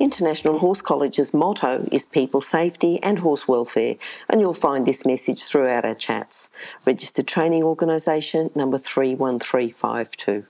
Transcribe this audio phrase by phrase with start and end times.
[0.00, 3.94] International Horse College's motto is people safety and horse welfare,
[4.28, 6.50] and you'll find this message throughout our chats.
[6.84, 10.46] Registered Training Organisation number 31352.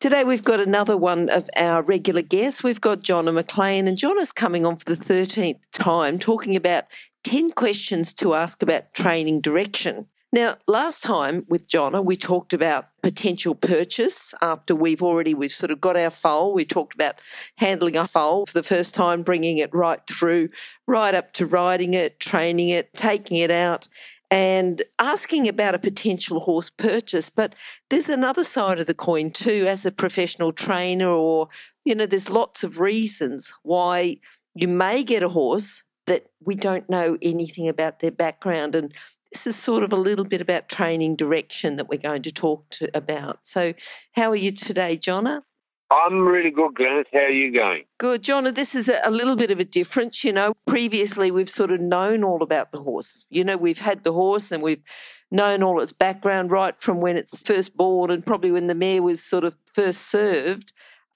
[0.00, 2.64] Today we've got another one of our regular guests.
[2.64, 6.84] We've got Jonna McLean, and Jonna's coming on for the 13th time talking about
[7.22, 10.06] 10 questions to ask about training direction.
[10.30, 15.70] Now, last time with Jonna, we talked about potential purchase after we've already, we've sort
[15.70, 16.52] of got our foal.
[16.52, 17.18] We talked about
[17.56, 20.50] handling our foal for the first time, bringing it right through,
[20.86, 23.88] right up to riding it, training it, taking it out,
[24.30, 27.30] and asking about a potential horse purchase.
[27.30, 27.54] But
[27.88, 31.48] there's another side of the coin too, as a professional trainer, or,
[31.86, 34.18] you know, there's lots of reasons why
[34.54, 38.74] you may get a horse that we don't know anything about their background.
[38.74, 38.92] And
[39.32, 42.68] this is sort of a little bit about training direction that we're going to talk
[42.70, 43.46] to about.
[43.46, 43.74] So,
[44.12, 45.42] how are you today, Jonna?
[45.90, 47.04] I'm really good, Glenys.
[47.12, 47.84] How are you going?
[47.98, 48.54] Good, Jonna.
[48.54, 50.22] This is a, a little bit of a difference.
[50.22, 53.24] You know, previously we've sort of known all about the horse.
[53.30, 54.82] You know, we've had the horse and we've
[55.30, 59.02] known all its background right from when it's first born and probably when the mare
[59.02, 60.72] was sort of first served.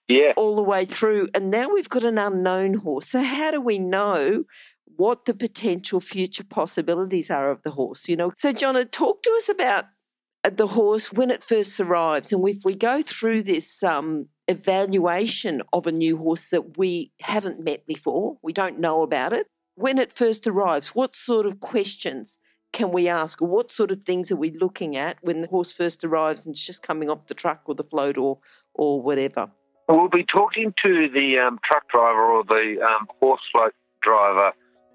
[0.08, 0.32] Yeah.
[0.36, 1.28] All the way through.
[1.34, 3.08] And now we've got an unknown horse.
[3.08, 4.44] So, how do we know
[4.96, 8.08] what the potential future possibilities are of the horse.
[8.08, 9.86] You know, so Jonna, talk to us about
[10.44, 15.62] uh, the horse when it first arrives, and if we go through this um, evaluation
[15.72, 19.46] of a new horse that we haven't met before, we don't know about it.
[19.74, 22.38] When it first arrives, what sort of questions
[22.72, 26.04] can we ask, what sort of things are we looking at when the horse first
[26.04, 28.38] arrives and it's just coming off the truck or the float or
[28.74, 29.50] or whatever?
[29.88, 34.52] We'll be talking to the um, truck driver or the um, horse float driver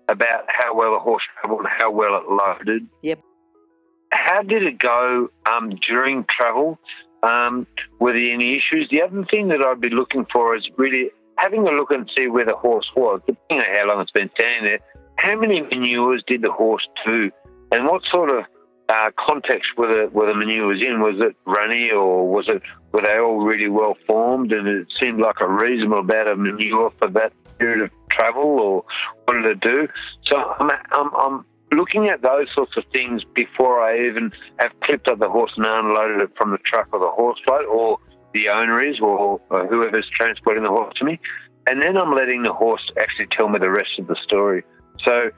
[0.10, 2.88] about how well the horse travelled and how well it loaded.
[3.02, 3.20] Yep.
[4.12, 6.80] How did it go um, during travel?
[7.24, 7.68] Um,
[8.00, 8.88] were there any issues?
[8.90, 12.28] The other thing that I'd be looking for is really having a look and see
[12.28, 14.80] where the horse was, depending on how long it's been standing there.
[15.18, 17.32] How many manures did the horse do,
[17.72, 18.46] and what sort of
[18.90, 21.02] uh, context were the were the manures in?
[21.02, 24.52] Was it runny or was it were they all really well formed?
[24.52, 28.84] And it seemed like a reasonable amount of manure for that period of travel, or
[29.26, 29.88] what did it do?
[30.26, 35.08] So I'm, I'm, I'm looking at those sorts of things before I even have clipped
[35.08, 38.00] up the horse and unloaded it from the truck or the horse float, or
[38.34, 41.20] the owner is, or, or whoever's transporting the horse to me.
[41.70, 44.64] And then I'm letting the horse actually tell me the rest of the story.
[45.04, 45.32] So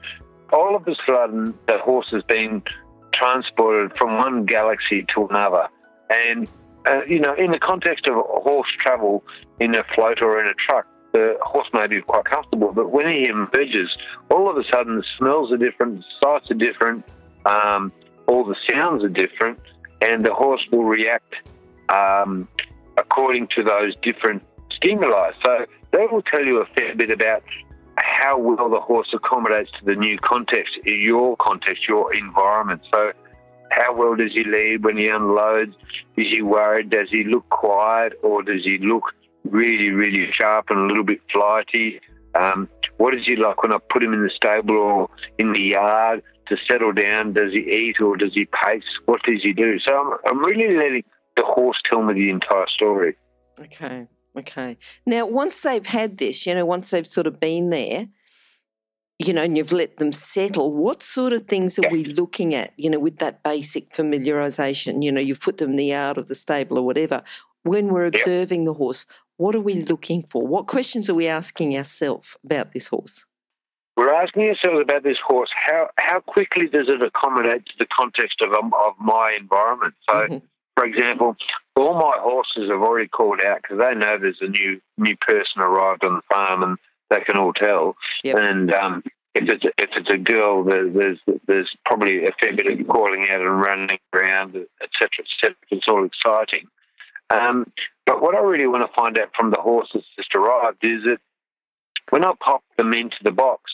[0.52, 2.62] all of a sudden, the horse has been
[3.12, 5.68] transported from one galaxy to another.
[6.08, 6.48] And,
[6.86, 9.24] uh, you know, in the context of horse travel
[9.58, 13.08] in a float or in a truck, the horse may be quite comfortable, but when
[13.08, 13.90] he emerges,
[14.30, 17.04] all of a sudden the smells are different, the sights are different,
[17.46, 17.92] um,
[18.26, 19.58] all the sounds are different,
[20.00, 21.34] and the horse will react
[21.88, 22.48] um,
[22.96, 24.42] according to those different
[24.76, 25.32] stimuli.
[25.44, 27.42] So they will tell you a fair bit about
[27.96, 32.82] how well the horse accommodates to the new context, your context, your environment.
[32.92, 33.12] So
[33.70, 35.74] how well does he lead when he unloads?
[36.16, 36.90] Is he worried?
[36.90, 39.04] Does he look quiet or does he look
[39.44, 42.00] really, really sharp and a little bit flighty.
[42.34, 42.68] Um,
[42.98, 45.08] what is he like when I put him in the stable or
[45.38, 47.32] in the yard to settle down?
[47.32, 48.84] Does he eat or does he pace?
[49.06, 49.78] What does he do?
[49.78, 51.04] So I'm, I'm really letting
[51.36, 53.16] the horse tell me the entire story.
[53.58, 54.06] Okay,
[54.36, 54.76] okay.
[55.06, 58.08] Now, once they've had this, you know, once they've sort of been there,
[59.18, 62.72] you know, and you've let them settle, what sort of things are we looking at,
[62.78, 65.02] you know, with that basic familiarisation?
[65.02, 67.22] You know, you've put them in the yard or the stable or whatever.
[67.62, 68.66] When we're observing yep.
[68.66, 69.04] the horse,
[69.40, 70.46] what are we looking for?
[70.46, 73.24] What questions are we asking ourselves about this horse?
[73.96, 75.48] We're asking ourselves about this horse.
[75.66, 79.94] How how quickly does it accommodate to the context of um, of my environment?
[80.08, 80.38] So, mm-hmm.
[80.76, 81.36] for example,
[81.74, 85.62] all my horses have already called out because they know there's a new new person
[85.62, 86.78] arrived on the farm, and
[87.08, 87.96] they can all tell.
[88.24, 88.36] Yep.
[88.36, 89.02] And um,
[89.34, 93.40] if it's if it's a girl, there's there's probably a fair bit of calling out
[93.40, 95.08] and running around, etc.
[95.18, 95.56] etc.
[95.70, 96.66] It's all exciting.
[97.30, 97.72] Um,
[98.10, 101.04] but what I really want to find out from the horse that's just arrived is
[101.04, 101.18] that
[102.08, 103.70] when I pop them into the box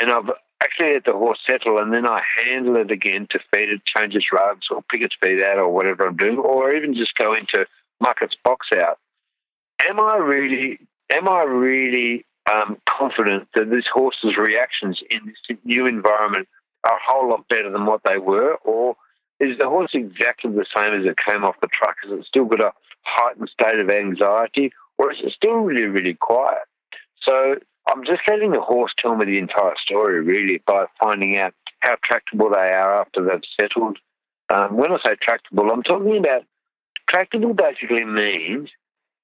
[0.00, 0.28] and I've
[0.60, 4.16] actually let the horse settle and then I handle it again to feed it, change
[4.16, 7.34] its rugs or pick its feet out or whatever I'm doing, or even just go
[7.34, 7.66] into
[8.00, 8.98] muck its box out,
[9.88, 10.80] am I really
[11.12, 16.48] am I really um, confident that this horse's reactions in this new environment
[16.82, 18.96] are a whole lot better than what they were, or
[19.40, 21.96] is the horse exactly the same as it came off the truck?
[22.02, 22.72] Has it still got a
[23.02, 26.62] heightened state of anxiety, or is it still really, really quiet?
[27.22, 27.56] So
[27.88, 31.96] I'm just letting the horse tell me the entire story, really, by finding out how
[32.02, 33.98] tractable they are after they've settled.
[34.48, 36.44] Um, when I say tractable, I'm talking about
[37.08, 38.70] tractable basically means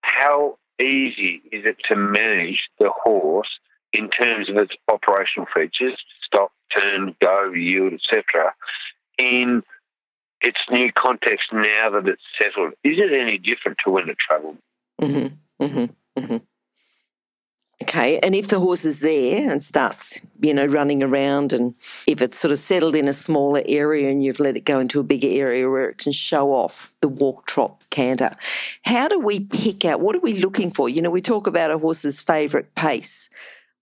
[0.02, 3.58] how easy is it to manage the horse
[3.92, 8.54] in terms of its operational features, stop, turn, go, yield, etc.,
[9.18, 9.62] in
[10.42, 12.72] its new context now that it's settled.
[12.84, 14.58] Is it any different to when it travelled?
[15.00, 16.36] Mm-hmm, mm-hmm, mm-hmm.
[17.82, 21.74] Okay, and if the horse is there and starts, you know, running around, and
[22.06, 25.00] if it's sort of settled in a smaller area and you've let it go into
[25.00, 28.36] a bigger area where it can show off the walk, trot, canter,
[28.84, 30.88] how do we pick out what are we looking for?
[30.88, 33.28] You know, we talk about a horse's favourite pace.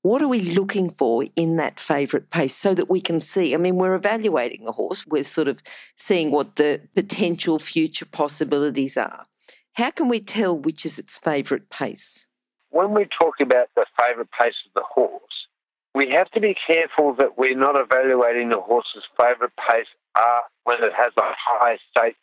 [0.03, 3.55] What are we looking for in that favourite pace so that we can see?
[3.55, 5.63] I mean, we're evaluating the horse, we're sort of
[5.97, 9.27] seeing what the potential future possibilities are.
[9.75, 12.31] How can we tell which is its favourite pace?
[12.71, 15.47] when we talk about the favourite pace of the horse,
[15.95, 20.79] we have to be careful that we're not evaluating the horse's favourite pace uh, when
[20.83, 22.17] it has a high state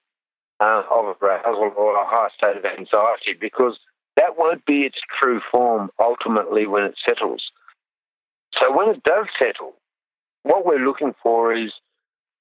[0.59, 3.77] uh, of arousal or a high state of anxiety, because
[4.15, 7.51] that won't be its true form ultimately when it settles.
[8.59, 9.74] So when it does settle,
[10.44, 11.71] what we're looking for is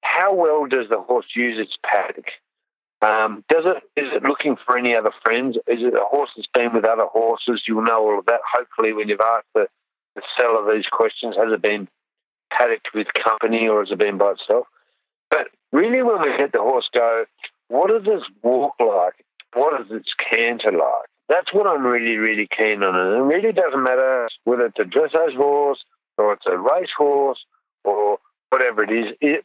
[0.03, 2.27] how well does the horse use its paddock?
[3.03, 5.57] Um, does it is it looking for any other friends?
[5.67, 7.63] Is it a horse that's been with other horses?
[7.69, 8.41] You'll know all of that.
[8.51, 9.69] Hopefully, when you've asked the,
[10.15, 11.89] the seller these questions, has it been
[12.51, 14.67] paddocked with company or has it been by itself?
[15.31, 17.25] But really, when we let the horse go,
[17.69, 19.25] what does its walk like?
[19.53, 21.09] What is its canter like?
[21.29, 22.95] That's what I'm really, really keen on.
[22.95, 25.85] And it really doesn't matter whether it's a dressage horse
[26.19, 27.45] or it's a racehorse,
[27.85, 28.19] or
[28.51, 29.17] whatever it is.
[29.21, 29.45] It,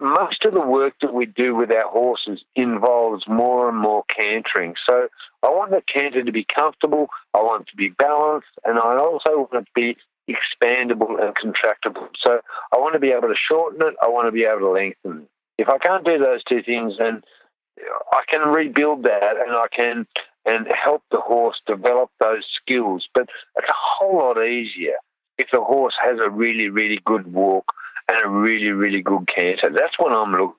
[0.00, 4.74] most of the work that we do with our horses involves more and more cantering.
[4.86, 5.08] So
[5.42, 8.96] I want the canter to be comfortable, I want it to be balanced, and I
[8.96, 9.96] also want it to be
[10.28, 12.08] expandable and contractible.
[12.20, 12.40] So
[12.72, 15.22] I want to be able to shorten it, I want to be able to lengthen
[15.22, 15.28] it.
[15.58, 17.22] If I can't do those two things, then
[18.12, 20.06] I can rebuild that and I can
[20.44, 23.08] and help the horse develop those skills.
[23.12, 24.94] But it's a whole lot easier
[25.38, 27.72] if the horse has a really, really good walk
[28.08, 29.70] and a really, really good canter.
[29.70, 30.54] That's what I'm looking.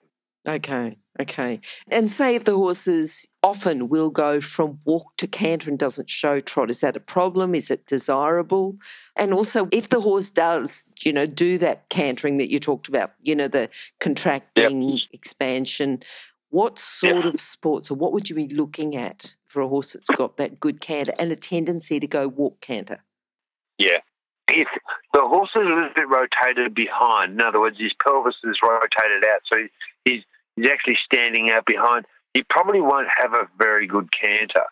[0.48, 1.60] Okay, okay.
[1.92, 6.40] And say if the horses often will go from walk to canter and doesn't show
[6.40, 7.54] trot, is that a problem?
[7.54, 8.78] Is it desirable?
[9.18, 13.12] And also, if the horse does, you know, do that cantering that you talked about,
[13.22, 15.02] you know, the contracting, yep.
[15.12, 16.04] expansion,
[16.52, 17.34] what sort yep.
[17.34, 20.60] of sports or what would you be looking at for a horse that's got that
[20.60, 23.04] good canter and a tendency to go walk canter?
[23.78, 24.00] Yeah
[24.50, 24.68] if
[25.14, 29.24] the horse is a little bit rotated behind, in other words, his pelvis is rotated
[29.26, 29.58] out, so
[30.06, 30.22] he's,
[30.56, 34.66] he's actually standing out behind, he probably won't have a very good canter.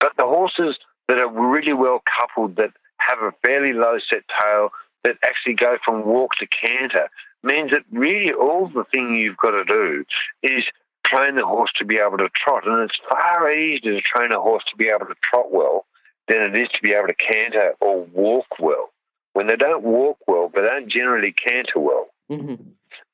[0.00, 0.76] But the horses
[1.08, 4.70] that are really well coupled, that have a fairly low set tail,
[5.04, 7.08] that actually go from walk to canter,
[7.42, 10.04] means that really all the thing you've got to do
[10.42, 10.64] is
[11.04, 12.66] train the horse to be able to trot.
[12.66, 15.86] And it's far easier to train a horse to be able to trot well
[16.28, 18.91] than it is to be able to canter or walk well
[19.32, 22.08] when they don't walk well, they don't generally canter well.
[22.30, 22.62] Mm-hmm.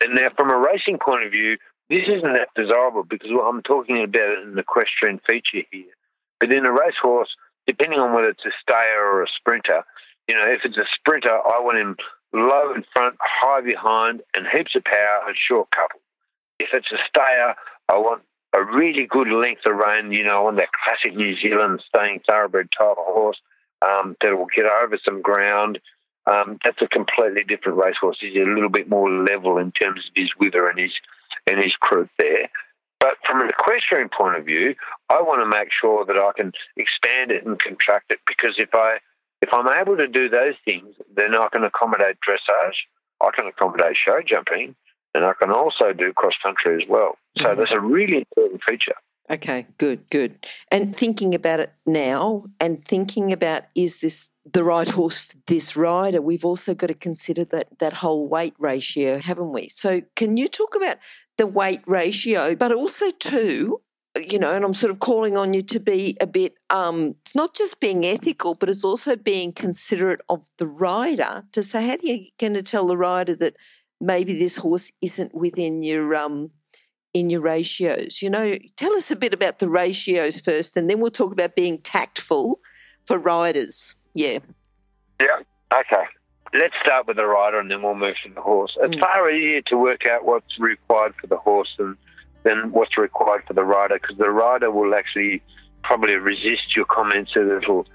[0.00, 1.56] And now, from a racing point of view,
[1.91, 5.93] this isn't that desirable because I'm talking about an equestrian feature here.
[6.41, 7.31] But in a racehorse,
[7.67, 9.82] depending on whether it's a stayer or a sprinter,
[10.29, 11.96] you know, if it's a sprinter, I want him
[12.32, 16.01] low in front, high behind, and heaps of power and short couple.
[16.58, 17.55] If it's a stayer,
[17.89, 18.22] I want
[18.53, 22.69] a really good length of rein, you know, on that classic New Zealand staying thoroughbred
[22.77, 23.39] type of horse
[23.82, 25.79] um, that will get over some ground,
[26.31, 28.19] um, that's a completely different racehorse.
[28.20, 30.93] He's a little bit more level in terms of his wither and his
[31.47, 32.49] and his croup there.
[33.01, 34.75] But from an equestrian point of view,
[35.08, 38.70] I want to make sure that I can expand it and contract it because if
[38.75, 38.99] I
[39.41, 42.75] if I'm able to do those things, then I can accommodate dressage,
[43.20, 44.75] I can accommodate show jumping,
[45.15, 47.17] and I can also do cross country as well.
[47.39, 47.61] So mm-hmm.
[47.61, 48.97] that's a really important feature.
[49.31, 50.47] Okay, good, good.
[50.73, 55.76] And thinking about it now and thinking about is this the right horse for this
[55.76, 59.69] rider, we've also got to consider that that whole weight ratio, haven't we?
[59.69, 60.98] So can you talk about
[61.36, 63.81] the weight ratio, but also too,
[64.19, 67.34] you know, and I'm sort of calling on you to be a bit um it's
[67.34, 71.94] not just being ethical, but it's also being considerate of the rider to say, how
[71.94, 73.56] are you going to tell the rider that
[74.00, 76.50] maybe this horse isn't within your um
[77.14, 78.22] in your ratios.
[78.22, 81.56] You know, tell us a bit about the ratios first, and then we'll talk about
[81.56, 82.60] being tactful
[83.05, 83.96] for riders.
[84.19, 84.39] Yeah.
[85.20, 85.39] Yeah.
[85.72, 86.05] Okay.
[86.53, 88.77] Let's start with the rider and then we'll move to the horse.
[88.81, 89.01] It's Mm.
[89.01, 91.96] far easier to work out what's required for the horse than,
[92.43, 95.41] than what's required for the rider because the rider will actually
[95.84, 97.87] probably resist your comments a little.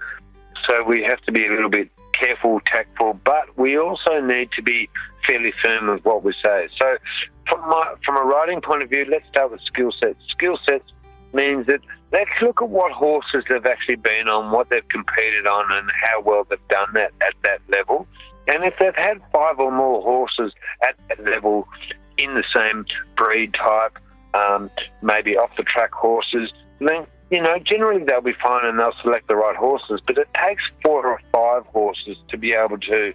[0.66, 4.62] So we have to be a little bit careful, tactful, but we also need to
[4.62, 4.90] be
[5.28, 6.70] fairly firm with what we say.
[6.80, 6.98] So
[7.50, 10.20] from my, from a riding point of view, let's start with skill sets.
[10.30, 10.90] Skill sets
[11.34, 11.80] means that
[12.12, 16.22] let's look at what horses they've actually been on, what they've competed on, and how
[16.22, 18.08] well they've done that at that level.
[18.48, 21.68] And if they've had five or more horses at that level
[22.18, 22.86] in the same
[23.16, 23.98] breed type,
[24.34, 24.70] um,
[25.02, 29.28] maybe off the track horses, then you know generally they'll be fine and they'll select
[29.28, 30.02] the right horses.
[30.06, 33.14] But it takes four or five horses to be able to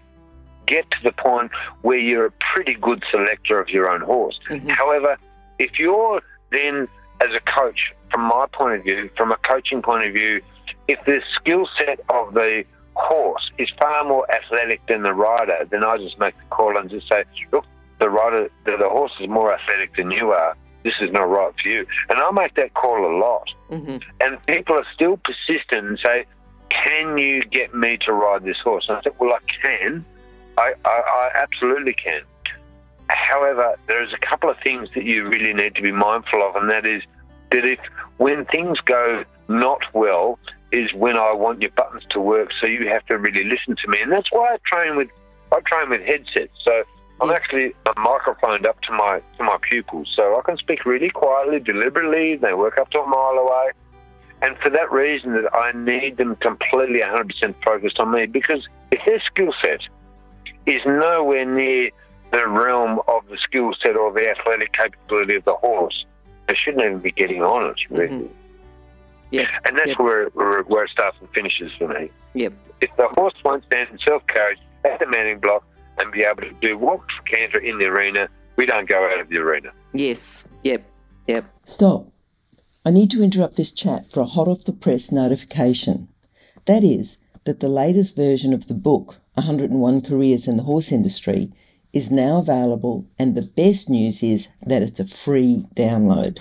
[0.67, 1.51] get to the point
[1.83, 4.39] where you're a pretty good selector of your own horse.
[4.51, 4.71] Mhm.
[4.71, 5.17] However,
[5.59, 6.89] if you're then
[7.21, 10.41] as a coach, from my point of view, from a coaching point of view,
[10.87, 15.85] if the skill set of the horse is far more athletic than the rider, then
[15.85, 17.65] I just make the call and just say, look,
[18.01, 20.57] the rider, the, the horse is more athletic than you are.
[20.85, 21.87] This is not right for you.
[22.09, 23.49] And I make that call a lot.
[23.71, 24.03] Mhm.
[24.21, 26.25] And people are still persistent and say,
[26.71, 28.87] can you get me to ride this horse?
[28.89, 30.05] And I said, well, I can.
[30.57, 32.23] I, I, I absolutely can.
[33.09, 36.71] However, there's a couple of things that you really need to be mindful of, and
[36.71, 37.03] that is
[37.51, 37.79] that if
[38.19, 40.39] when things go not well,
[40.73, 42.51] is when I want your buttons to work.
[42.61, 45.09] So you have to really listen to me, and that's why I train with
[45.51, 46.53] I train with headsets.
[46.63, 46.83] So
[47.21, 47.41] I'm Yes.
[47.43, 51.61] actually uh, microphoned up to my to my pupils, so I can speak really quietly,
[51.61, 52.37] deliberately.
[52.37, 53.71] They work up to a mile away,
[54.43, 59.01] and for that reason, that I need them completely 100% focused on me because if
[59.07, 59.81] their skill set
[60.67, 61.91] is nowhere near
[62.33, 66.05] the realm of the skill set or the athletic capability of the horse,
[66.47, 67.77] they shouldn't even be getting on it.
[67.91, 68.09] Really.
[68.09, 68.29] Mhm.
[69.31, 69.47] Yeah.
[69.67, 69.99] And that's Yep.
[69.99, 72.11] where, where where it starts and finishes for me.
[72.35, 72.53] Yep.
[72.81, 75.65] If the horse won't stand in self carriage at the mounting block
[75.99, 79.29] and be able to do walk canter in the arena, we don't go out of
[79.29, 79.71] the arena.
[79.93, 80.45] Yes.
[80.63, 80.83] Yep.
[81.27, 81.45] Yep.
[81.65, 82.07] Stop.
[82.85, 86.09] I need to interrupt this chat for a hot off the press notification.
[86.65, 91.53] That is, that the latest version of the book, 101 Careers in the Horse Industry,
[91.99, 96.39] is now available, and the best news is that it's a free download.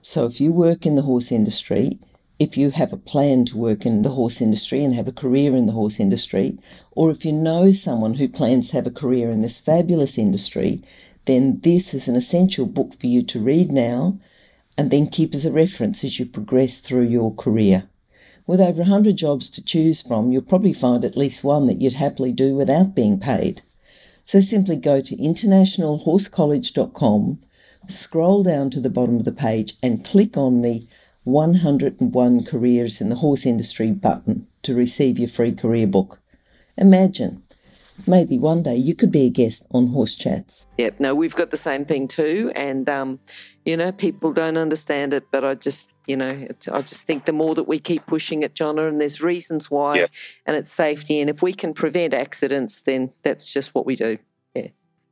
[0.00, 1.98] So if you work in the horse industry,
[2.38, 5.54] if you have a plan to work in the horse industry and have a career
[5.54, 6.58] in the horse industry,
[6.92, 10.82] or if you know someone who plans to have a career in this fabulous industry,
[11.26, 14.18] then this is an essential book for you to read now
[14.78, 17.84] and then keep as a reference as you progress through your career.
[18.46, 22.00] With over 100 jobs to choose from, you'll probably find at least one that you'd
[22.04, 23.60] happily do without being paid.
[24.26, 27.38] So simply go to internationalhorsecollege.com,
[27.88, 30.84] scroll down to the bottom of the page, and click on the
[31.22, 36.20] 101 Careers in the Horse Industry button to receive your free career book.
[36.76, 37.44] Imagine,
[38.04, 40.66] maybe one day you could be a guest on Horse Chats.
[40.78, 40.98] Yep.
[40.98, 43.20] No, we've got the same thing too, and um,
[43.64, 47.24] you know, people don't understand it, but I just, you know, it's, I just think
[47.24, 50.06] the more that we keep pushing it, Jonna, and there's reasons why, Yeah.
[50.46, 54.18] and it's safety, and if we can prevent accidents, then that's just what we do.
[54.54, 54.68] Yeah.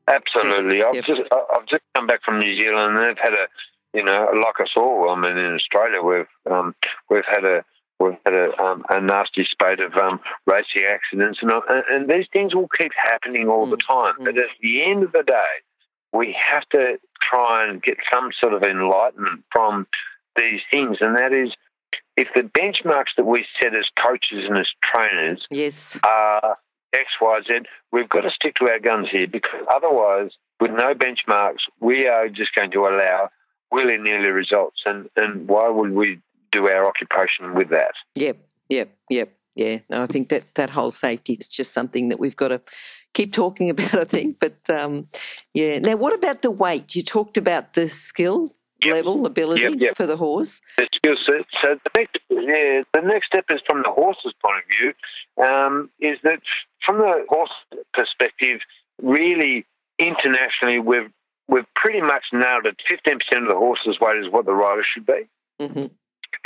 [0.09, 0.83] Absolutely.
[0.83, 1.05] I've Yep.
[1.05, 3.49] just I've just come back from New Zealand and they've had a
[3.93, 6.75] you know, like us all, I mean in Australia we've um,
[7.09, 7.65] we've had a
[8.01, 12.27] we've had a, um, a nasty spate of um, racing accidents and, and and these
[12.33, 14.15] things will keep happening all the time.
[14.19, 15.55] But at the end of the day,
[16.13, 19.87] we have to try and get some sort of enlightenment from
[20.37, 21.53] these things and that is
[22.17, 25.99] if the benchmarks that we set as coaches and as trainers Yes.
[26.05, 26.59] are
[26.93, 27.59] X, Y, Z.
[27.93, 32.29] We've got to stick to our guns here because otherwise, with no benchmarks, we are
[32.29, 33.31] just going to allow
[33.73, 34.83] willy nilly results.
[34.87, 36.21] And, and why would we
[36.53, 37.95] do our occupation with that?
[38.15, 38.39] Yep.
[38.69, 38.97] Yep.
[39.11, 39.33] Yep.
[39.57, 39.79] Yeah.
[39.91, 42.61] No, I think that that whole safety is just something that we've got to
[43.13, 43.95] keep talking about.
[43.97, 45.09] I think, but um,
[45.53, 45.79] yeah.
[45.81, 46.95] Now, what about the weight?
[46.95, 48.95] You talked about the skill Yep.
[48.95, 49.97] level, ability Yep, yep.
[49.97, 50.61] for the horse.
[50.77, 51.47] The skill set.
[51.63, 55.91] So the next, yeah, the next step is from the horse's point of view, um,
[56.01, 56.41] is that
[56.85, 57.51] from the horse
[57.93, 58.61] perspective,
[59.03, 59.65] really
[59.99, 61.11] internationally, we've
[61.49, 62.77] we've pretty much nailed it.
[62.89, 65.23] Fifteen percent of the horse's weight is what the rider should be.
[65.61, 65.87] hmm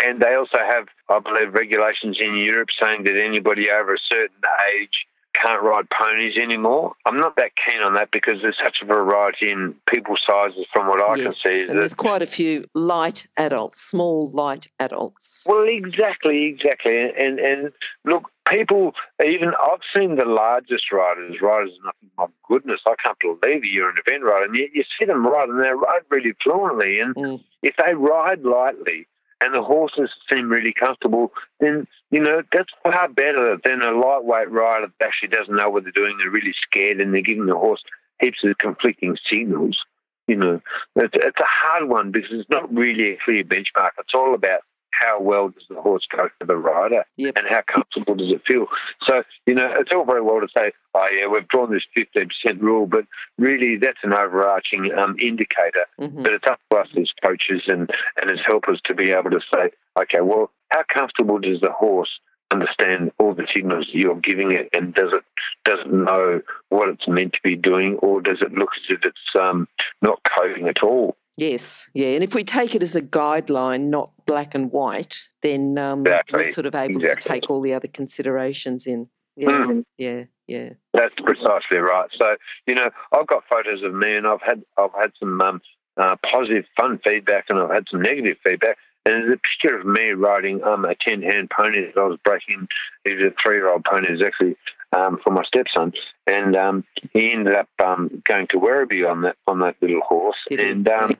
[0.04, 4.37] And they also have, I believe, regulations in Europe saying that anybody over a certain
[4.76, 5.07] age
[5.45, 6.95] can't ride ponies anymore.
[7.07, 10.87] I'm not that keen on that because there's such a variety in people sizes from
[10.88, 11.61] what I can see.
[11.62, 15.45] is and there's quite a few light adults, small light adults.
[15.47, 17.11] well, exactly, exactly.
[17.18, 17.73] And and
[18.04, 18.92] look, people
[19.25, 23.64] even I've seen the largest riders, riders, and I think, my goodness, I can't believe
[23.64, 24.45] you're an event rider.
[24.47, 27.00] And you, you see them ride and they ride really fluently.
[27.00, 27.42] And Mm.
[27.62, 29.07] if they ride lightly
[29.40, 34.50] and the horses seem really comfortable, then, you know, that's far better than a lightweight
[34.50, 36.16] rider that actually doesn't know what they're doing.
[36.18, 37.83] They're really scared and they're giving the horse
[38.21, 39.78] heaps of conflicting signals.
[40.26, 40.61] You know,
[40.97, 43.90] it's, it's a hard one because it's not really a clear benchmark.
[43.99, 44.61] It's all about
[45.00, 47.37] how well does the horse go for the rider Yep.
[47.37, 48.67] and how comfortable does it feel.
[49.07, 52.61] So, you know, it's all very well to say, oh, yeah, we've drawn this 15%
[52.61, 53.05] rule, but
[53.38, 55.87] really that's an overarching um, indicator.
[56.00, 56.23] Mhm.
[56.23, 57.90] But it's up to us as coaches and,
[58.21, 62.11] and as helpers to be able to say, okay, well, how comfortable does the horse
[62.50, 65.23] understand all the signals you're giving it, and does it
[65.64, 66.40] does it know
[66.71, 69.69] what it's meant to be doing, or does it look as if it's um,
[70.00, 71.14] not coping at all?
[71.38, 72.09] Yes, yeah.
[72.09, 76.40] And if we take it as a guideline, not black and white, then um, Exactly,
[76.40, 77.23] we're sort of able exactly.
[77.23, 79.09] to take all the other considerations in.
[79.37, 79.85] Yeah, Mhm.
[79.99, 80.71] yeah, yeah.
[80.95, 82.11] That's precisely right.
[82.18, 82.35] So
[82.66, 85.62] you know, I've got photos of me, and I've had I've had some um,
[85.97, 88.76] uh, positive, fun feedback, and I've had some negative feedback.
[89.07, 92.18] And there's a picture of me riding um, a ten hand pony that I was
[92.25, 92.66] breaking.
[93.04, 94.57] He was a three year old pony, it was actually
[94.92, 95.92] um, for my stepson,
[96.26, 100.37] and um, he ended up um, going to Werribee on that on that little horse,
[100.49, 101.16] Did and um,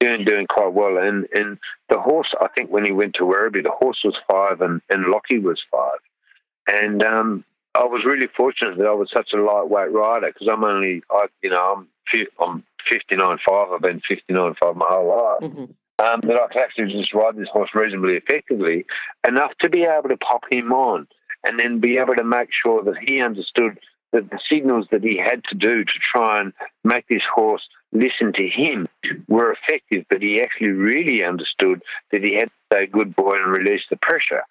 [0.00, 0.96] doing doing quite well.
[0.98, 4.60] And and the horse, I think, when he went to Werribee, the horse was five,
[4.60, 5.98] and and Lockie was five,
[6.66, 10.64] and um, I was really fortunate that I was such a lightweight rider because I'm
[10.64, 11.88] only, I, you know, I'm
[12.40, 13.68] I'm 59 five.
[13.72, 15.52] I've been 59 five my whole life.
[15.52, 15.64] hmm
[16.00, 18.86] Um, that I could actually just ride this horse reasonably effectively
[19.28, 21.06] enough to be able to pop him on,
[21.44, 23.78] and then be able to make sure that he understood
[24.12, 26.52] that the signals that he had to do to try and
[26.82, 28.88] make this horse listen to him
[29.28, 31.82] were effective, but he actually really understood
[32.12, 34.42] that he had to say good boy and release the pressure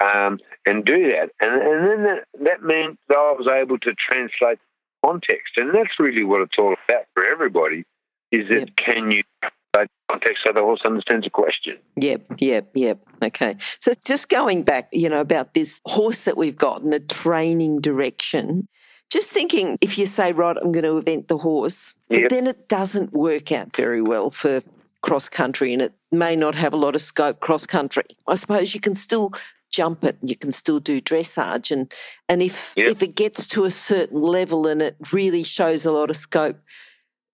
[0.00, 1.30] um, and do that.
[1.40, 4.58] And, and then that, that meant that I was able to translate
[5.04, 5.54] context.
[5.56, 7.84] And that's really what it's all about for everybody
[8.32, 8.76] is that Yep.
[8.76, 11.78] can you translate context so the horse understands a question?
[11.96, 12.98] Yep, yep, yep.
[13.22, 13.56] Okay.
[13.78, 17.80] So just going back, you know, about this horse that we've got and the training
[17.80, 18.68] direction,
[19.10, 22.68] just thinking if you say, right, I'm going to event the horse, but then it
[22.68, 24.60] doesn't work out very well for
[25.02, 28.04] cross country and it may not have a lot of scope cross country.
[28.26, 29.32] I suppose you can still
[29.70, 31.92] jump it, you can still do dressage and
[32.28, 32.88] and if Yep.
[32.88, 36.58] if it gets to a certain level and it really shows a lot of scope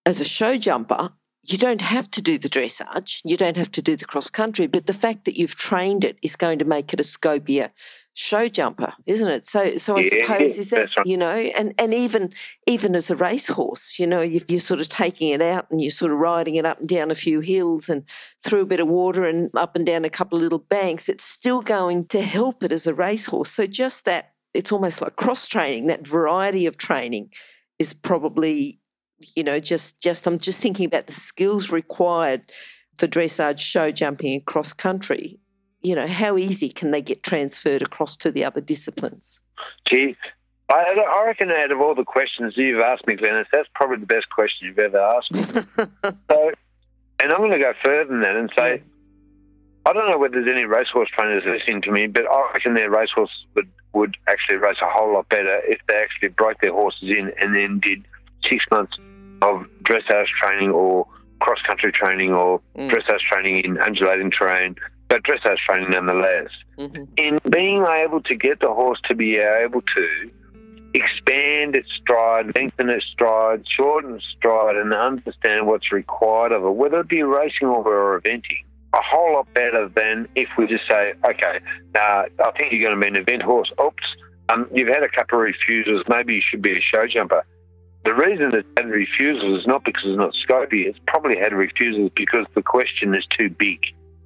[0.05, 1.11] as a show jumper,
[1.45, 4.67] you don't have to do the dressage, you don't have to do the cross country,
[4.67, 7.71] but the fact that you've trained it is going to make it a scopier
[8.15, 9.47] show jumper, isn't it?
[9.47, 11.07] So, so I Yeah, suppose is that right.
[11.07, 12.33] you know, and and even
[12.67, 15.91] even as a racehorse, you know, if you're sort of taking it out and you're
[15.91, 18.05] sort of riding it up and down a few hills and
[18.45, 21.25] through a bit of water and up and down a couple of little banks, it's
[21.25, 23.51] still going to help it as a racehorse.
[23.51, 25.87] So just that, it's almost like cross training.
[25.87, 27.31] That variety of training
[27.79, 28.79] is probably
[29.37, 32.43] you know, just just I'm just thinking about the skills required
[32.99, 35.39] for dressage, show jumping, and cross country.
[35.83, 39.41] You know, how easy can they get transferred across to the other disciplines?
[39.89, 40.17] Gee,
[40.73, 44.07] I, I reckon out of all the questions you've asked me, Glenys, that's probably the
[44.07, 45.43] best question you've ever asked me.
[46.31, 46.53] so,
[47.21, 48.83] and I'm going to go further than that and say,
[49.85, 52.91] I don't know whether there's any racehorse trainers listening to me, but I reckon their
[52.91, 57.11] racehorse would, would actually race a whole lot better if they actually broke their horses
[57.11, 58.07] in and then did
[58.49, 58.97] six months
[59.43, 61.07] of dressage training or
[61.41, 62.91] cross country training or Mm.
[62.91, 64.77] dressage training in undulating terrain,
[65.09, 67.09] but dressage training nonetheless Mhm.
[67.17, 70.31] in being able to get the horse to be able to
[70.95, 76.71] expand its stride, lengthen its stride, shorten its stride, and understand what's required of it,
[76.71, 81.15] whether it be racing or eventing, a whole lot better than if we just say,
[81.25, 81.59] okay,
[81.95, 83.73] uh, I think you're going to be an event horse.
[83.83, 84.17] Oops,
[84.51, 86.05] um, you've had a couple of refusals.
[86.09, 87.43] Maybe you should be a show jumper.
[88.05, 90.87] The reason it's had refusals is not because it's not scopy.
[90.87, 93.79] It's probably had refusals because the question is too big.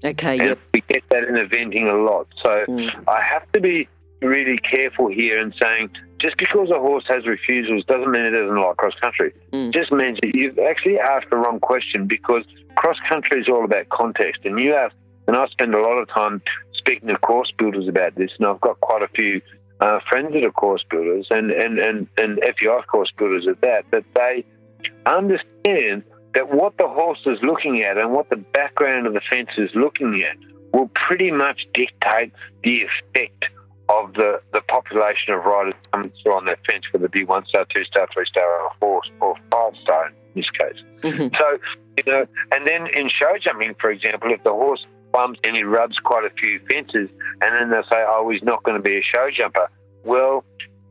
[0.04, 0.58] Okay, And yep.
[0.72, 2.26] we get that in eventing a lot.
[2.42, 2.90] So Mm.
[3.08, 3.88] I have to be
[4.22, 8.56] really careful here in saying just because a horse has refusals doesn't mean it doesn't
[8.60, 9.34] like cross country.
[9.52, 9.68] Mm.
[9.68, 12.44] It just means that you've actually asked the wrong question because
[12.76, 14.42] cross country is all about context.
[14.44, 14.92] And you have,
[15.26, 16.40] and I spend a lot of time
[16.72, 19.40] speaking to course builders about this, and I've got quite a few
[19.80, 23.84] uh, friends that are course builders and, and, and, and FEI course builders at that,
[23.90, 24.44] that they
[25.04, 26.02] understand
[26.34, 29.70] that what the horse is looking at and what the background of the fence is
[29.74, 30.36] looking at
[30.72, 33.46] will pretty much dictate the effect
[33.88, 37.46] of the, the population of riders coming through on that fence, whether it be one
[37.46, 40.82] star, two star, three star, or four or five star in this case.
[41.02, 41.34] Mhm.
[41.38, 41.58] So,
[41.96, 45.62] you know, and then in show jumping, for example, if the horse bumps and he
[45.62, 47.08] rubs quite a few fences,
[47.40, 49.68] and then they say, oh, he's not going to be a show jumper.
[50.04, 50.44] Well,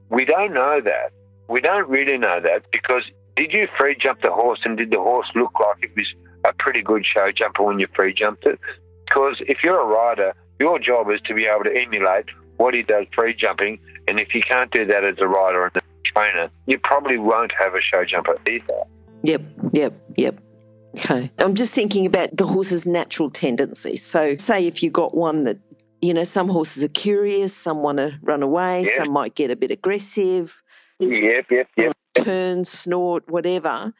[0.10, 1.12] we don't know that.
[1.47, 3.04] We don't really know that because
[3.36, 6.08] did you free jump the horse and did the horse look like it was
[6.43, 8.60] a pretty good show jumper when you free jumped it?
[9.06, 12.25] because if you're a rider, your job is to be able to emulate
[12.58, 15.75] what he does free jumping, and if you can't do that as a rider and
[15.75, 15.82] a
[16.13, 18.84] trainer, you probably won't have a show jumper either.
[19.23, 19.41] Yep,
[19.73, 20.39] yep, yep.
[20.97, 21.31] Okay.
[21.39, 24.03] I'm just thinking about the horse's natural tendencies.
[24.05, 25.58] So, say if you got one that,
[26.01, 28.97] you know, some horses are curious, some want to run away, Yeah.
[29.03, 30.62] some might get a bit aggressive,
[30.99, 33.93] Yep, yep, yep, turn, snort, whatever.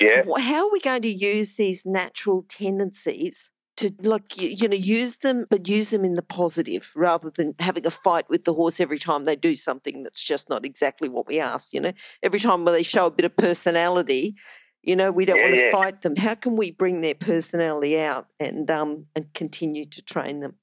[0.00, 0.22] yeah.
[0.38, 5.18] How are we going to use these natural tendencies to, like, you, you know, use
[5.18, 8.78] them, but use them in the positive rather than having a fight with the horse
[8.78, 11.92] every time they do something that's just not exactly what we asked, you know?
[12.22, 14.36] Every time where they show a bit of personality,
[14.82, 15.70] you know, we don't Yeah, want to yeah.
[15.70, 16.16] fight them.
[16.16, 20.54] How can we bring their personality out and um and continue to train them?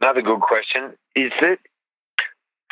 [0.00, 1.58] Another good question is that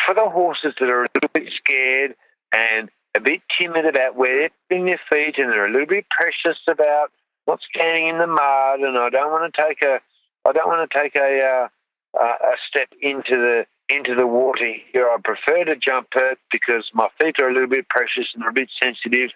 [0.04, 2.14] for the horses that are a little bit scared
[2.52, 6.06] and a bit timid about where they're putting their feet and they're a little bit
[6.10, 7.10] precious about
[7.46, 10.00] not standing in the mud and I don't want to take a
[10.44, 11.68] I don't want to take a
[12.14, 15.08] uh, a step into the into the water here.
[15.08, 18.50] I prefer to jump it because my feet are a little bit precious and they're
[18.50, 19.30] a bit sensitive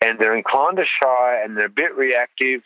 [0.00, 2.62] and they're inclined to shy and they're a bit reactive.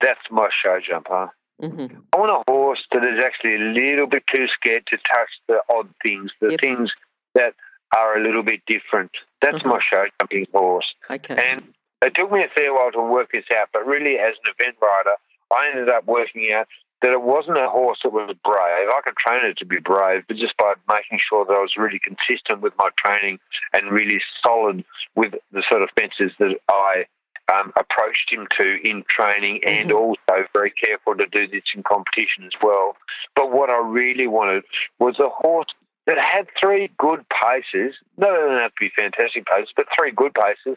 [0.00, 1.30] That's my show jumper.
[1.60, 1.96] Mm-hmm.
[2.12, 5.60] I want a horse that is actually a little bit too scared to touch the
[5.72, 6.60] odd things, the Yep.
[6.60, 6.92] things
[7.34, 7.54] that
[7.96, 9.10] are a little bit different.
[9.40, 9.66] That's Mhm.
[9.70, 10.94] my show jumping horse.
[11.10, 11.34] Okay.
[11.36, 14.52] And it took me a fair while to work this out, but really, as an
[14.58, 15.16] event rider,
[15.54, 16.68] I ended up working out
[17.02, 18.88] that it wasn't a horse that was brave.
[18.88, 21.76] I could train it to be brave, but just by making sure that I was
[21.76, 23.38] really consistent with my training
[23.72, 27.06] and really solid with the sort of fences that I
[27.52, 29.94] um, approached him to in training and Mhm.
[29.96, 32.96] also very careful to do this in competition as well.
[33.36, 34.64] But what I really wanted
[34.98, 35.72] was a horse
[36.06, 37.94] that had three good paces.
[38.16, 40.76] No, they don't have to be fantastic paces, but three good paces.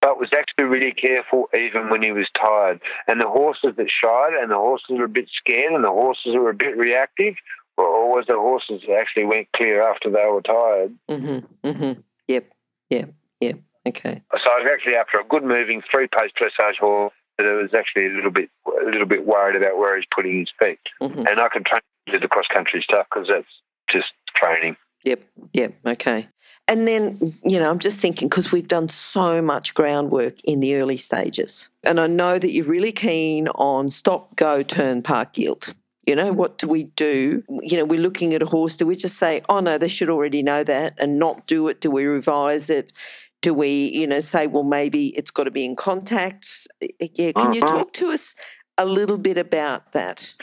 [0.00, 2.80] But was actually really careful even when he was tired.
[3.08, 5.90] And the horses that shied, and the horses that were a bit scared, and the
[5.90, 7.34] horses that were a bit reactive,
[7.76, 10.94] were always the horses that actually went clear after they were tired.
[11.08, 11.68] Mm-hmm.
[11.68, 12.00] Mm-hmm.
[12.28, 12.52] Yep.
[12.90, 13.10] Yep.
[13.40, 13.58] Yep.
[13.88, 14.22] Okay.
[14.32, 18.06] So I was actually after a good moving three pace dressage horse that was actually
[18.06, 20.80] a little bit a little bit worried about where he's putting his feet.
[21.00, 21.26] Mm-hmm.
[21.26, 21.80] And I can train
[22.12, 23.46] to the cross country stuff because that's
[23.90, 24.76] just training.
[25.04, 26.28] Yep, yep, okay.
[26.68, 30.76] And then, you know, I'm just thinking because we've done so much groundwork in the
[30.76, 31.70] early stages.
[31.82, 35.74] And I know that you're really keen on stop, go, turn, park, yield.
[36.06, 37.42] You know, what do we do?
[37.48, 38.76] You know, we're looking at a horse.
[38.76, 41.80] Do we just say, oh, no, they should already know that and not do it?
[41.80, 42.92] Do we revise it?
[43.40, 46.66] Do we, you know, say, well, maybe it's got to be in contact?
[47.00, 47.66] Yeah, can you Mhm.
[47.66, 48.34] talk to us
[48.76, 50.34] a little bit about that?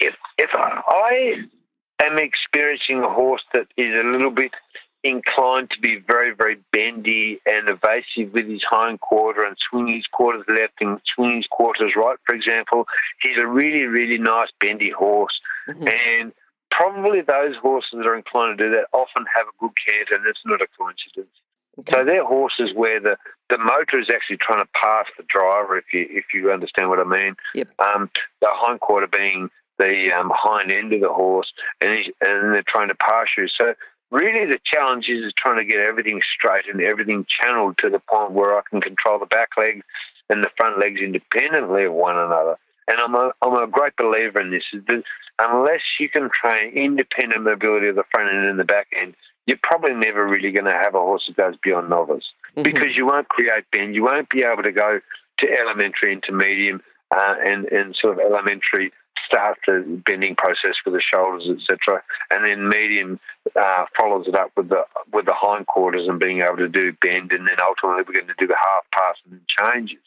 [0.00, 1.44] if if I
[2.02, 4.52] am experiencing a horse that is a little bit
[5.02, 10.06] inclined to be very very bendy and evasive with his hind quarter and swing his
[10.06, 12.86] quarters left and swing his quarters right, for example,
[13.22, 15.92] he's a really really nice bendy horse, Mhm.
[15.92, 16.32] and
[16.70, 20.26] probably those horses that are inclined to do that often have a good canter, and
[20.26, 21.34] it's not a coincidence.
[21.88, 23.16] So they're horses where the,
[23.48, 26.98] the motor is actually trying to pass the driver, if you if you understand what
[27.00, 27.36] I mean.
[27.54, 27.68] Yep.
[27.78, 28.10] Um,
[28.40, 32.62] the hind quarter being the um, hind end of the horse, and he's, and they're
[32.68, 33.48] trying to pass you.
[33.48, 33.74] So
[34.10, 38.32] really, the challenge is, trying to get everything straight and everything channeled to the point
[38.32, 39.82] where I can control the back legs
[40.28, 42.56] and the front legs independently of one another.
[42.88, 44.64] And I'm a I'm a great believer in this.
[44.72, 45.02] Is that
[45.38, 49.14] unless you can train independent mobility of the front end and the back end,
[49.46, 52.64] you're probably never really going to have a horse that goes beyond novice Mhm.
[52.64, 53.94] because you won't create bend.
[53.94, 55.00] You won't be able to go
[55.38, 56.82] to elementary into medium
[57.16, 58.92] uh, and, and sort of elementary
[59.30, 62.02] start the bending process with the shoulders, etc.
[62.30, 63.20] And then medium
[63.54, 67.32] uh, follows it up with the with the hindquarters and being able to do bend,
[67.32, 69.98] and then ultimately we're going to do the half pass and then changes.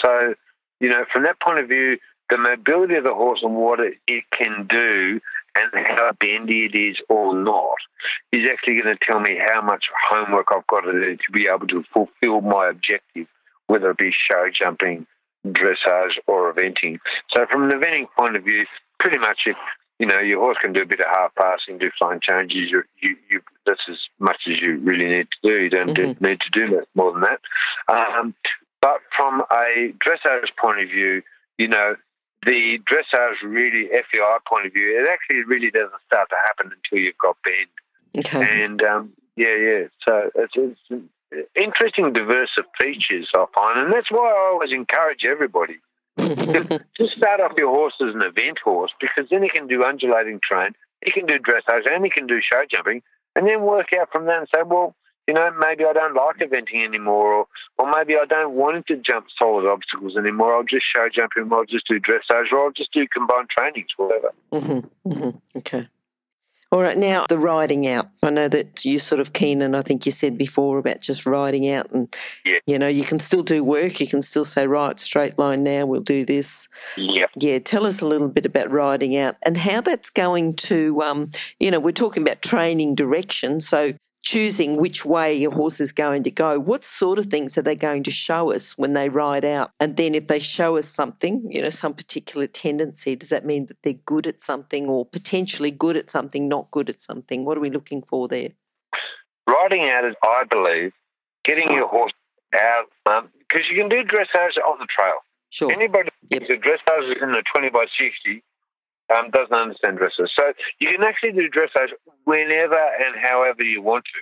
[0.00, 0.34] So,
[0.80, 1.98] you know, from that point of view,
[2.30, 5.20] the mobility of the horse and what it, it can do
[5.56, 7.76] and how bendy it is or not
[8.32, 11.48] is actually going to tell me how much homework I've got to do to be
[11.48, 13.26] able to fulfill my objective,
[13.66, 15.06] whether it be show jumping,
[15.46, 16.98] dressage, or eventing.
[17.34, 18.64] So, from an eventing point of view,
[18.98, 19.56] pretty much if
[19.98, 22.82] you know your horse can do a bit of half passing, do flying changes, you,
[23.00, 25.62] you, you that's as much as you really need to do.
[25.62, 27.40] You don't do- need to do more than that.
[27.88, 28.34] Um,
[28.80, 31.22] but from a dressage point of view,
[31.58, 31.96] you know,
[32.44, 37.02] the dressage really FEI point of view, it actually really doesn't start to happen until
[37.02, 38.26] you've got bend.
[38.26, 38.64] Okay.
[38.64, 39.84] And um, yeah, yeah.
[40.04, 41.04] So it's, it's
[41.54, 45.78] interesting, diverse of features I find, and that's why I always encourage everybody
[46.16, 50.40] to start off your horse as an event horse because then he can do undulating
[50.42, 50.72] train,
[51.04, 53.02] he can do dressage, and he can do show jumping,
[53.36, 54.94] and then work out from that and say, well,
[55.26, 57.46] you know, maybe I don't like eventing anymore, or,
[57.78, 60.54] or maybe I don't want him to jump solid obstacles anymore.
[60.54, 63.88] I'll just show jump him, I'll just do dressage, or I'll just do combined trainings,
[63.96, 64.32] whatever.
[64.52, 65.58] Mm-hmm, mm-hmm.
[65.58, 65.88] Okay.
[66.74, 68.08] All right, now the riding out.
[68.20, 71.24] I know that you're sort of keen, and I think you said before about just
[71.24, 72.12] riding out, and
[72.44, 72.58] yeah.
[72.66, 74.00] you know you can still do work.
[74.00, 75.86] You can still say, right, straight line now.
[75.86, 76.66] We'll do this.
[76.96, 77.26] Yeah.
[77.36, 77.60] Yeah.
[77.60, 81.00] Tell us a little bit about riding out and how that's going to.
[81.00, 83.60] Um, you know, we're talking about training direction.
[83.60, 83.92] So
[84.24, 87.76] choosing which way your horse is going to go, what sort of things are they
[87.76, 89.70] going to show us when they ride out?
[89.78, 93.66] And then if they show us something, you know, some particular tendency, does that mean
[93.66, 97.44] that they're good at something or potentially good at something, not good at something?
[97.44, 98.48] What are we looking for there?
[99.46, 100.92] Riding out is, I believe,
[101.44, 102.12] getting your horse
[102.54, 105.18] out because um, you can do dressage on the trail.
[105.50, 105.70] Sure.
[105.70, 106.42] Anybody yep.
[106.42, 108.42] dressage is in the 20 by 60
[109.14, 110.28] um, doesn't understand dressage.
[110.38, 111.92] So you can actually do dressage
[112.24, 114.20] whenever and however you want to.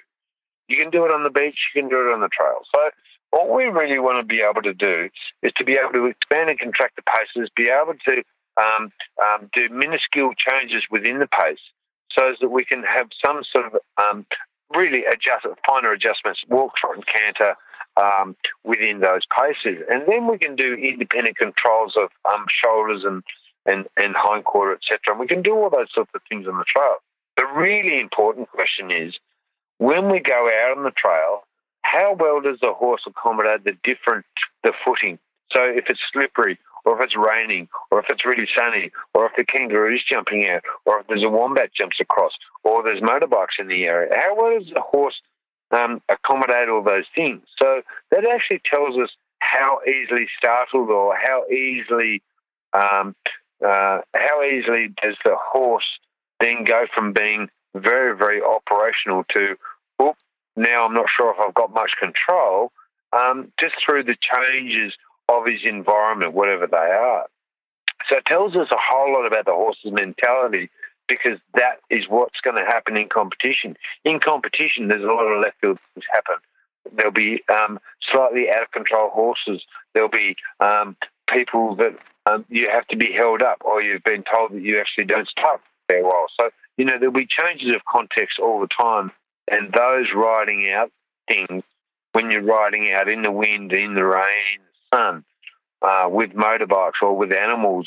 [0.68, 2.61] You can do it on the beach, you can do it on the trail.
[2.74, 2.90] So
[3.31, 5.09] what we really want to be able to do
[5.42, 8.22] is to be able to expand and contract the paces, be able to
[8.57, 11.61] um, um, do minuscule changes within the pace
[12.11, 14.26] so that we can have some sort of um,
[14.76, 17.57] really adjust, finer adjustments, walk, trot, and canter
[17.96, 19.83] um, within those paces.
[19.90, 23.22] And then we can do independent controls of um, shoulders and
[23.66, 24.98] and, and hindquarter, etc.
[25.09, 26.96] And we can do all those sorts of things on the trail.
[27.37, 29.14] The really important question is
[29.79, 31.42] when we go out on the trail,
[31.83, 34.27] how well does the horse accommodate the different
[34.62, 35.18] the footing?
[35.53, 39.33] So if it's slippery, or if it's raining, or if it's really sunny, or if
[39.37, 42.33] the kangaroo is jumping out, or if there's a wombat jumps across,
[42.64, 45.20] or there's motorbikes in the area, how well does the horse
[45.70, 47.42] um, accommodate all those things?
[47.59, 52.22] So that actually tells us how easily startled or how easily
[52.72, 53.14] um,
[53.64, 55.98] uh, how easily does the horse
[56.40, 59.57] then go from being very, very operational to,
[59.98, 60.14] oh,
[60.57, 62.72] now I'm not sure if I've got much control,
[63.12, 64.94] um, just through the changes
[65.29, 67.27] of his environment, whatever they are.
[68.09, 70.70] So it tells us a whole lot about the horse's mentality
[71.09, 73.77] because that is what's going to happen in competition.
[74.05, 76.37] In competition, there's a lot of left field things happen.
[76.94, 77.79] There'll be um,
[78.11, 79.62] slightly out of control horses.
[79.94, 80.96] There'll be um,
[81.33, 84.78] people that um, you have to be held up, or you've been told that you
[84.78, 86.26] actually don't start for a while.
[86.40, 89.11] So you know there'll be changes of context all the time,
[89.50, 90.90] and those riding out
[91.28, 91.62] things
[92.12, 95.24] when you're riding out in the wind, in the rain, the sun,
[95.80, 97.87] uh, with motorbikes or with animals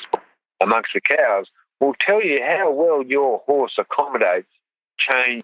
[0.62, 1.46] amongst the cows,
[1.80, 4.48] will tell you how well your horse accommodates
[4.98, 5.44] change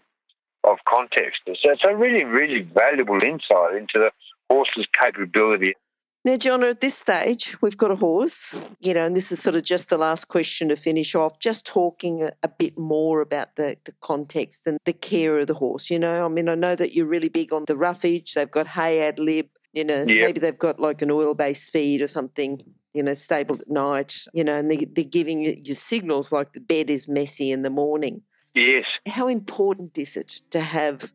[0.64, 1.42] of context.
[1.46, 4.12] So it's a really, really valuable insight into the
[4.50, 5.76] horse's capability
[6.24, 9.56] now, John, at this stage, we've got a horse, you know, and this is sort
[9.56, 13.56] of just the last question to finish off, just talking a, a, bit more about
[13.56, 15.90] the, the context and the care of the horse.
[15.90, 18.68] You know, I mean, I know that you're really big on the roughage, they've got
[18.68, 20.26] hay ad lib, you know, yep.
[20.26, 22.62] maybe they've got like an oil based feed or something,
[22.94, 26.60] you know, stabled at night, you know, and they, they're giving you signals like the
[26.60, 28.22] bed is messy in the morning.
[28.54, 28.86] Yes.
[29.08, 31.14] How important is it to have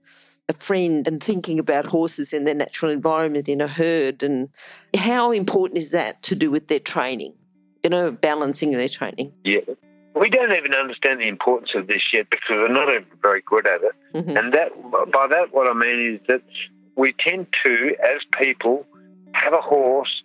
[0.48, 4.48] a friend and thinking about horses in their natural environment in a herd and
[4.96, 7.34] how important is that to do with their training?
[7.82, 9.32] You know balancing their training.
[9.44, 9.60] Yeah.
[10.14, 13.66] We don't even understand the importance of this yet because we're not even very good
[13.66, 13.92] at it.
[14.14, 14.36] Mm-hmm.
[14.36, 14.70] and that
[15.12, 16.42] by that what i mean is that
[16.96, 18.86] we tend to as people
[19.32, 20.22] have a horse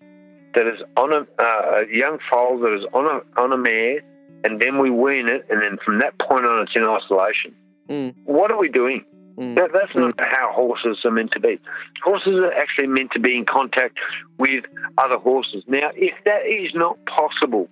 [0.55, 3.99] that is on a, uh, a young foal that is on a on a mare
[4.43, 7.53] and then we wean it and then from that point on it's in isolation.
[7.89, 8.15] Mm.
[8.23, 9.03] what are we doing
[9.37, 9.55] Mm.
[9.55, 11.59] That, that's not how horses are meant to be.
[12.03, 13.97] Horses are actually meant to be in contact
[14.37, 14.65] with
[14.97, 15.63] other horses.
[15.67, 17.69] Now, if that is not possible,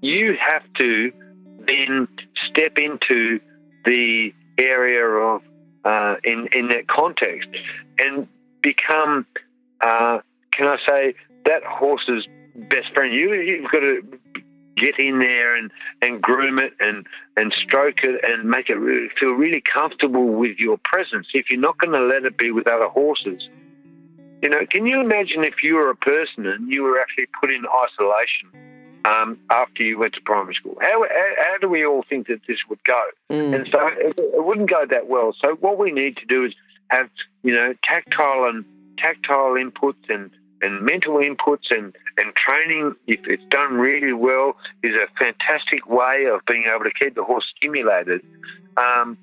[0.00, 1.12] you have to
[1.66, 2.08] then
[2.48, 3.40] step into
[3.84, 5.42] the area of
[5.84, 7.48] uh, in in that context
[7.98, 8.26] and
[8.62, 9.26] become,
[9.80, 10.18] uh,
[10.52, 13.14] can I say, that horse's best friend.
[13.14, 14.02] You you've got to
[14.78, 15.70] get in there and,
[16.02, 20.58] and groom it and, and stroke it and make it really, feel really comfortable with
[20.58, 23.48] your presence if you're not going to let it be with other horses.
[24.42, 27.50] You know, can you imagine if you were a person and you were actually put
[27.50, 30.76] in isolation um, after you went to primary school?
[30.80, 33.02] How, how, how, do we all think that this would go?
[33.30, 33.54] Mm.
[33.54, 35.34] And so it, it wouldn't go that well.
[35.40, 36.54] So what we need to do is
[36.88, 37.10] have,
[37.42, 38.64] you know, tactile and
[38.96, 44.94] tactile inputs and and mental inputs and, and training, if it's done really well, is
[44.94, 48.20] a fantastic way of being able to keep the horse stimulated.
[48.76, 49.16] Um,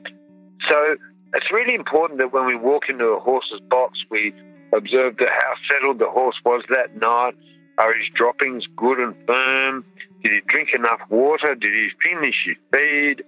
[0.69, 0.95] so
[1.33, 4.33] it's really important that when we walk into a horse's box, we
[4.73, 7.35] observe how settled the horse was that night.
[7.77, 9.83] Are his droppings good and firm?
[10.23, 11.55] Did he drink enough water?
[11.55, 13.23] Did he finish his feed?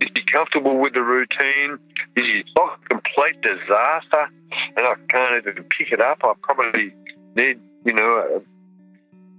[0.00, 1.78] Is he comfortable with the routine?
[2.16, 4.28] Is he not a complete disaster
[4.76, 6.18] and I can't even pick it up?
[6.24, 6.92] I probably
[7.36, 8.42] need, you know,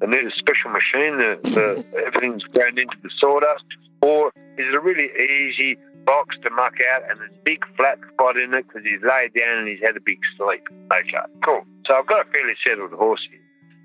[0.01, 3.65] a, I need a special machine that, everything's ground into the sawdust.
[4.01, 7.99] Or is it a really easy box to muck out and there's a big flat
[8.13, 10.63] spot in it because he's laid down and he's had a big sleep?
[10.91, 11.61] Okay, cool.
[11.85, 13.39] So I've got a fairly settled horse here.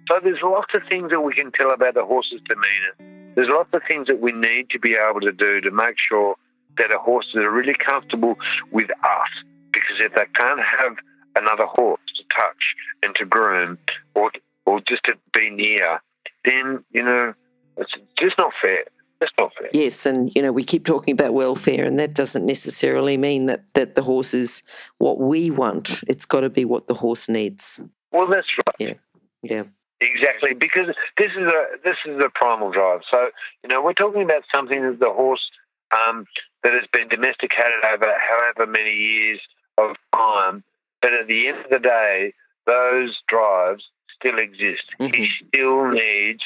[0.09, 3.35] So there's lots of things that we can tell about the horse's demeanour.
[3.35, 6.37] There's lots of things that we need to be able to do to make sure
[6.79, 8.37] that a horse is really comfortable
[8.71, 9.33] with us.
[9.73, 10.97] Because if they can't have
[11.35, 13.79] another horse to touch and to groom
[14.15, 14.31] or
[14.67, 16.01] or just to be near,
[16.45, 17.35] then you know
[17.77, 18.85] it's just not fair.
[19.21, 19.69] It's not fair.
[19.73, 23.65] Yes, and you know we keep talking about welfare, and that doesn't necessarily mean that
[23.75, 24.63] that the horse is
[24.99, 26.03] what we want.
[26.07, 27.81] It's got to be what the horse needs.
[28.13, 28.77] Well, that's right.
[28.79, 28.95] Yeah,
[29.43, 29.65] yeah.
[30.01, 33.01] Exactly, because this is a this is a primal drive.
[33.11, 33.31] So
[33.63, 35.51] you know we're talking about something that the horse
[35.93, 36.27] um,
[36.63, 39.41] that has been domesticated over however many years
[39.79, 40.63] of time,
[41.01, 42.35] but at the end of the day,
[42.67, 43.85] those drives
[44.19, 44.87] still exists.
[45.01, 45.15] Mm-hmm.
[45.15, 46.43] He still needs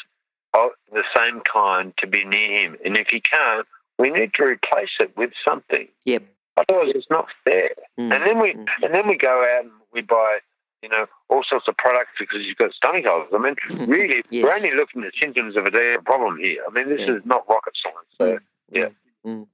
[0.52, 3.66] the same kind to be near him, and if he can't,
[3.98, 5.86] we need to replace it with something.
[6.04, 6.24] Yep.
[6.56, 7.70] Otherwise, it's not fair.
[7.98, 8.14] Mm.
[8.14, 8.66] And then we Mm.
[8.82, 10.38] and then we go out and we buy
[10.82, 13.30] you know, all sorts of products because you've got stomach ulcers.
[13.34, 13.54] I mean,
[13.86, 14.44] really, Yes.
[14.44, 16.64] we're only looking at symptoms of a deeper problem here.
[16.66, 17.16] I mean, this Yeah.
[17.16, 18.08] is not rocket science.
[18.16, 18.38] So,
[18.70, 18.88] yeah.
[19.26, 19.46] Mm.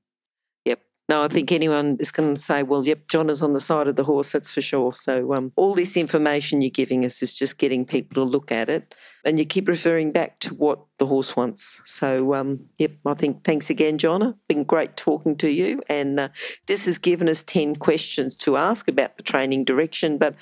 [1.09, 3.87] No, I think anyone is going to say, well, yep, Jonna is on the side
[3.87, 4.91] of the horse, that's for sure.
[4.91, 8.69] So, um, all this information you're giving us is just getting people to look at
[8.69, 8.93] it.
[9.25, 11.81] And you keep referring back to what the horse wants.
[11.85, 14.37] So, um, yep, I think thanks again, Jonna.
[14.49, 15.81] Been great talking to you.
[15.89, 16.29] And uh,
[16.67, 20.19] this has given us 10 questions to ask about the training direction.
[20.19, 20.35] But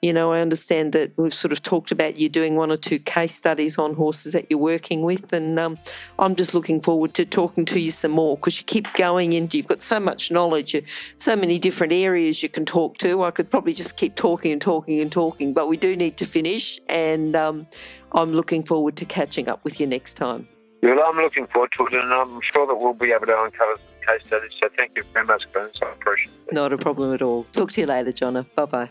[0.00, 3.00] you know, I understand that we've sort of talked about you doing one or two
[3.00, 5.76] case studies on horses that you're working with, and um,
[6.20, 9.56] I'm just looking forward to talking to you some more because you keep going into.
[9.56, 10.80] You've got so much knowledge,
[11.16, 13.24] so many different areas you can talk to.
[13.24, 16.24] I could probably just keep talking and talking and talking, but we do need to
[16.24, 17.66] finish, and um,
[18.12, 20.46] I'm looking forward to catching up with you next time.
[20.80, 23.74] Well, I'm looking forward to it, and I'm sure that we'll be able to uncover
[23.74, 24.52] some case studies.
[24.60, 25.68] So, thank you very much, Glenn.
[25.72, 26.54] So I appreciate it.
[26.54, 27.42] Not a problem at all.
[27.52, 28.46] Talk to you later, Jonna.
[28.54, 28.90] Bye bye.